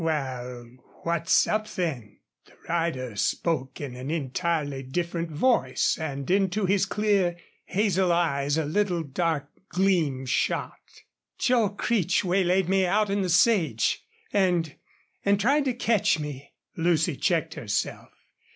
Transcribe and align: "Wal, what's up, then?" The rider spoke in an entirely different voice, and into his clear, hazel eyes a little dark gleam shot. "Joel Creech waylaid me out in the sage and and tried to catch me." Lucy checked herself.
"Wal, 0.03 0.65
what's 1.03 1.45
up, 1.47 1.67
then?" 1.71 2.17
The 2.47 2.53
rider 2.67 3.15
spoke 3.15 3.79
in 3.79 3.95
an 3.95 4.09
entirely 4.09 4.81
different 4.81 5.29
voice, 5.29 5.95
and 5.95 6.27
into 6.31 6.65
his 6.65 6.87
clear, 6.87 7.37
hazel 7.65 8.11
eyes 8.11 8.57
a 8.57 8.65
little 8.65 9.03
dark 9.03 9.47
gleam 9.69 10.25
shot. 10.25 11.03
"Joel 11.37 11.69
Creech 11.75 12.25
waylaid 12.25 12.67
me 12.67 12.87
out 12.87 13.11
in 13.11 13.21
the 13.21 13.29
sage 13.29 14.03
and 14.33 14.73
and 15.23 15.39
tried 15.39 15.65
to 15.65 15.73
catch 15.75 16.17
me." 16.17 16.53
Lucy 16.75 17.15
checked 17.15 17.53
herself. 17.53 18.09